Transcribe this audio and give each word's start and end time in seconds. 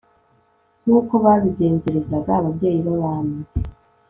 nk'uko 0.83 1.13
babigenzerezaga 1.23 2.29
ababyeyi 2.39 2.79
b'abami 2.85 3.39